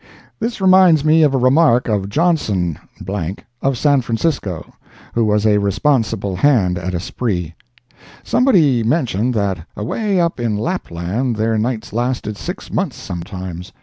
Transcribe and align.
This 0.39 0.59
reminds 0.59 1.05
me 1.05 1.21
of 1.21 1.35
a 1.35 1.37
remark 1.37 1.87
of 1.87 2.09
Johnson______, 2.09 2.79
of 3.61 3.77
San 3.77 4.01
Francisco, 4.01 4.73
who 5.13 5.23
was 5.23 5.45
a 5.45 5.59
responsible 5.59 6.37
hand 6.37 6.79
at 6.79 6.95
a 6.95 6.99
spree. 6.99 7.53
Somebody 8.23 8.81
mentioned 8.81 9.35
that 9.35 9.59
away 9.77 10.19
up 10.19 10.39
in 10.39 10.57
Lapland 10.57 11.35
their 11.35 11.55
nights 11.59 11.93
lasted 11.93 12.35
six 12.35 12.73
months 12.73 12.95
sometimes. 12.97 13.71